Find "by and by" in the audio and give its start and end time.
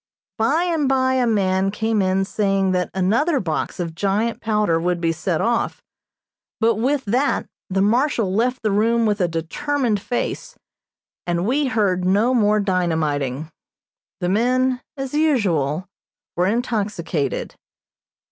0.39-1.13